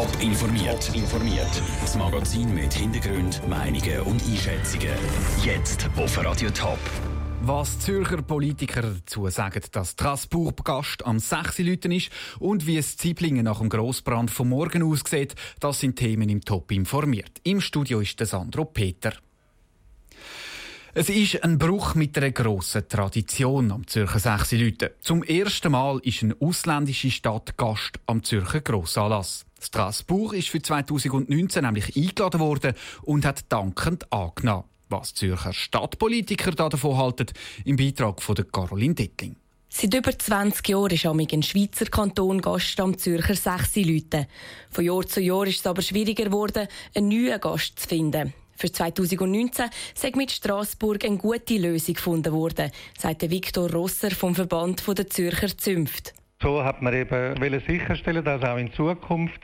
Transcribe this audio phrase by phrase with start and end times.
[0.00, 0.90] Top informiert.
[0.94, 1.62] informiert.
[1.82, 4.88] Das Magazin mit Hintergrund, Meinungen und Einschätzungen.
[5.44, 6.78] Jetzt auf Radio Top.
[7.42, 11.58] Was Zürcher Politiker dazu sagen, dass Strasbourg-Gast am 6.
[11.58, 12.08] Lüten ist
[12.38, 16.72] und wie es Zieblingen nach dem Grossbrand vom Morgen aussieht, das sind Themen im Top
[16.72, 17.32] informiert.
[17.42, 19.12] Im Studio ist der Sandro Peter.
[20.94, 24.88] Es ist ein Bruch mit einer grossen Tradition am Zürcher Sechsilüten.
[25.02, 29.44] Zum ersten Mal ist eine ausländische Stadt Gast am Zürcher Grossanlass.
[29.60, 34.64] Strasbourg ist für 2019 nämlich eingeladen worden und hat dankend angenommen.
[34.88, 37.26] Was Zürcher Stadtpolitiker davon halten,
[37.64, 39.36] im Beitrag von Caroline Dittling.
[39.68, 44.26] Seit über 20 Jahren ist Amig ein Schweizer Kanton Gast am Zürcher Sechsi-Leuten.
[44.68, 48.34] Von Jahr zu Jahr ist es aber schwieriger geworden, einen neuen Gast zu finden.
[48.56, 54.82] Für 2019 sei mit Straßburg eine gute Lösung gefunden worden, sagt Viktor Rosser vom Verband
[54.86, 56.14] der Zürcher Zünft.
[56.42, 59.42] So hat man eben sicherstellen, dass auch in Zukunft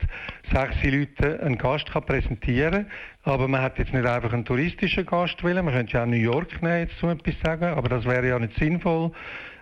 [0.51, 2.87] sechs Leute einen Gast kann präsentieren
[3.23, 3.33] kann.
[3.33, 5.63] Aber man hat jetzt nicht einfach einen touristischen Gast wollen.
[5.63, 7.65] Man könnte ja auch New York nehmen, jetzt so etwas sagen.
[7.65, 9.11] Aber das wäre ja nicht sinnvoll,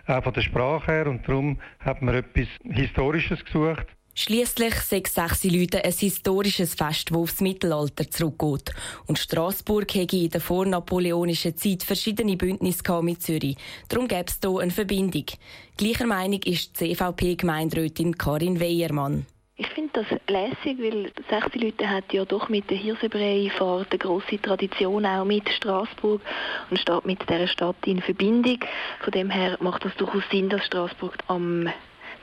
[0.06, 1.06] auch von der Sprache her.
[1.08, 3.86] Und darum hat man etwas Historisches gesucht.
[4.18, 8.74] Schließlich sechs sechs Leute ein historisches Fest, das aufs Mittelalter zurückgeht.
[9.06, 13.58] Und Straßburg hätte in der vornapoleonischen Zeit verschiedene Bündnisse mit Zürich.
[13.90, 15.26] Darum gäbe es hier eine Verbindung.
[15.76, 19.26] Gleicher Meinung ist die CVP-Gemeinderätin Karin Weiermann.
[19.56, 24.40] Ich finde das lässig, weil sechs Leute hat ja doch mit der Hirsebrei-Fahrt eine grosse
[24.40, 26.22] Tradition auch mit Straßburg
[26.70, 28.60] und steht mit dieser Stadt in Verbindung.
[29.00, 31.68] Von dem her macht es durchaus Sinn, dass Straßburg am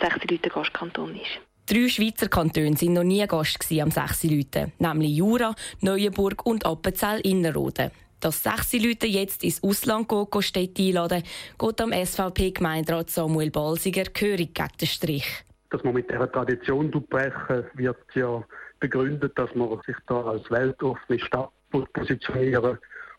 [0.02, 1.53] sechs Leute Gastkanton ist.
[1.66, 7.90] Drei Schweizer Kantone waren noch nie Gast am Sechsi Leute, nämlich Jura, Neuenburg und Appenzell-Innerrhoden.
[8.20, 11.24] Dass sechs jetzt ins Ausland gehen, Städte einladen,
[11.58, 15.46] geht am SVP-Gemeinderat Samuel Balsiger gehörig gegen den Strich.
[15.70, 18.44] Dass man mit dieser Tradition brechen wird ja
[18.82, 21.50] begründet, dass man sich da als weltoffene Stadt
[21.94, 22.78] positionieren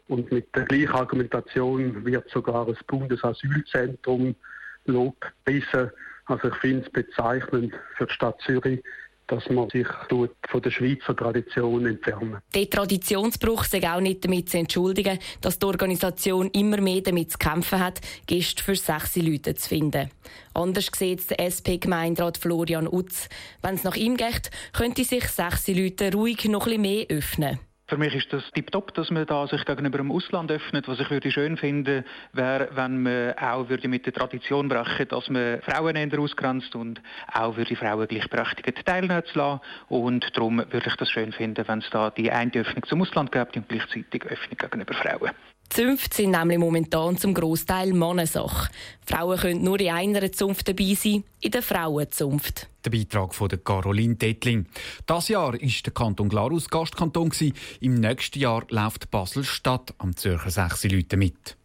[0.08, 4.34] und mit der gleichen Argumentation wird sogar das Bundesasylzentrum
[4.84, 5.90] lobpreisen
[6.26, 8.82] also ich finde es bezeichnend für die Stadt Zürich,
[9.26, 12.38] dass man sich von der Schweizer Tradition entfernen.
[12.54, 17.38] Der Traditionsbruch sei auch nicht damit zu entschuldigen, dass die Organisation immer mehr damit zu
[17.38, 20.10] kämpfen hat, Gäste für sechs Leute zu finden.
[20.52, 23.28] Anders sieht der SP-Gemeinderat Florian Utz.
[23.62, 27.58] Wenn es nach ihm geht, könnte sich sechs Leute ruhig noch ein bisschen mehr öffnen.
[27.94, 30.88] Für mich ist das tiptop, dass man da sich gegenüber dem Ausland öffnet.
[30.88, 35.30] Was ich würde schön finden, wäre, wenn man auch würde mit der Tradition brechen, dass
[35.30, 37.00] man Frauen eher ausgrenzt und
[37.32, 39.60] auch würde Frauen gleichberechtigt teilnehmen zu lassen.
[39.88, 43.30] Und darum würde ich das schön finden, wenn es da die eine Öffnung zum Ausland
[43.30, 45.30] gibt und gleichzeitig Öffnung gegenüber Frauen.
[45.70, 48.70] Zünfte sind nämlich momentan zum Großteil Mannensache.
[49.04, 52.68] Frauen können nur in einer Zunft dabei sein, in der Frauenzunft.
[52.84, 54.66] Der Beitrag von Caroline Dettling.
[55.06, 57.32] Das Jahr war der Kanton Glarus Gastkanton.
[57.80, 61.56] Im nächsten Jahr läuft Basel-Stadt am Zürcher Sechsi Leute mit.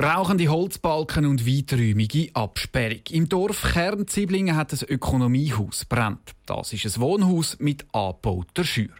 [0.00, 3.00] Rauchende Holzbalken und weiträumige Absperrung.
[3.10, 6.36] Im Dorf Kernziblingen hat ein Ökonomiehaus brennt.
[6.46, 8.90] Das ist ein Wohnhaus mit angebauter Schür.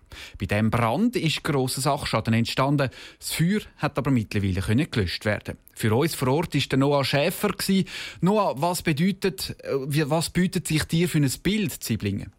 [0.41, 2.91] Bei diesem Brand ist grosser Sachschaden entstanden.
[3.21, 5.59] Das Feuer hat aber mittlerweile gelöscht werden.
[5.73, 7.55] Für uns vor Ort war der Noah Schäfer.
[8.21, 12.33] Noah, was bedeutet, äh, was bietet sich dir für ein Bild, Ziblingen?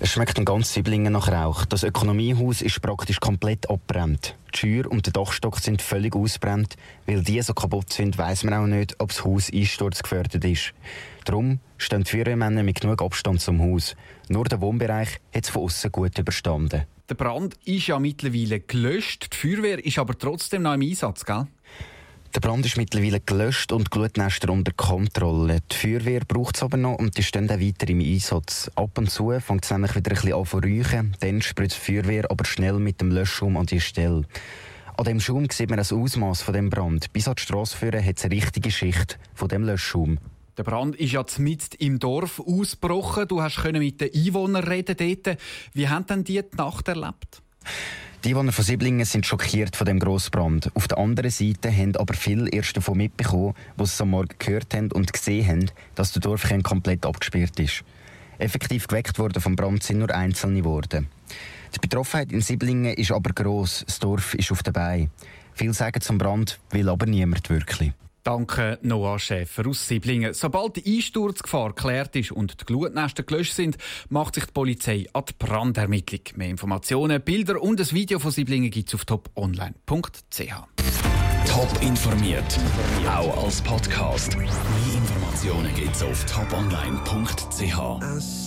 [0.00, 1.64] Es schmeckt ein ganz Siblingen nach Rauch.
[1.64, 4.36] Das Ökonomiehaus ist praktisch komplett abbrennt.
[4.54, 6.76] Die Schür und der Dachstock sind völlig ausbrennt.
[7.06, 10.72] Weil die so kaputt sind, weiß man auch nicht, ob das Haus einsturzgefährdet ist.
[11.24, 13.96] Darum stehen die Feuerwehrmänner mit genug Abstand zum Haus.
[14.28, 16.84] Nur der Wohnbereich hat es von außen gut überstanden.
[17.08, 19.30] Der Brand ist ja mittlerweile gelöscht.
[19.32, 21.48] Die Feuerwehr ist aber trotzdem noch im Einsatz, gell?
[22.34, 25.60] Der Brand ist mittlerweile gelöscht und die Glutnester unter Kontrolle.
[25.72, 28.70] Die Feuerwehr braucht es aber noch und die stehen dann weiter im Einsatz.
[28.74, 31.16] Ab und zu fängt es nämlich wieder ein bisschen an zu räuchen.
[31.20, 34.24] Dann spritzt die Feuerwehr aber schnell mit dem Löschschaum an die Stelle.
[34.96, 37.12] An dem Schaum sieht man das Ausmaß von dem Brand.
[37.14, 40.18] Bis an die Strasse führen hat es eine richtige Schicht von dem Löschschaum.
[40.58, 43.26] Der Brand ist ja mitten im Dorf ausgebrochen.
[43.26, 45.38] Du hast mit den Einwohnern reden dort.
[45.72, 47.42] Wie haben denn die die Nacht erlebt?
[48.24, 50.72] Die Einwohner von Siblingen sind schockiert von dem Grossbrand.
[50.74, 54.74] Auf der anderen Seite haben aber viele erst davon mitbekommen, die es am Morgen gehört
[54.74, 57.84] haben und gesehen haben, dass der Dorfkern komplett abgesperrt ist.
[58.38, 61.06] Effektiv geweckt worden vom Brand sind nur Einzelne geworden.
[61.74, 63.84] Die Betroffenheit in Siblingen ist aber gross.
[63.86, 65.08] Das Dorf ist auf dabei.
[65.54, 67.92] Viel sagen zum Brand, will aber niemand wirklich.
[68.28, 70.34] Danke Noah Schäfer aus Siblingen.
[70.34, 73.78] Sobald die Einsturzgefahr geklärt ist und die Glutnester gelöscht sind,
[74.10, 76.20] macht sich die Polizei an die Brandermittlung.
[76.36, 80.52] Mehr Informationen, Bilder und ein Video von Siblingen gibt es auf toponline.ch.
[81.46, 82.58] Top informiert,
[83.06, 84.36] auch als Podcast.
[84.36, 84.46] Mehr
[84.94, 87.78] Informationen gibt es auf toponline.ch.